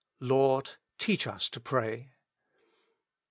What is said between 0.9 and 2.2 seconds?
teach us to pray."